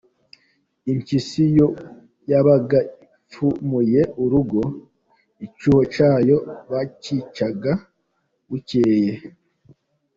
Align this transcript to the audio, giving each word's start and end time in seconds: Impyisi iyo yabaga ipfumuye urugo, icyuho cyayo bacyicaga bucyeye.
Impyisi 0.91 1.39
iyo 1.51 1.67
yabaga 2.31 2.79
ipfumuye 3.03 4.01
urugo, 4.23 4.61
icyuho 5.45 5.81
cyayo 5.95 6.37
bacyicaga 6.71 7.73
bucyeye. 8.49 9.13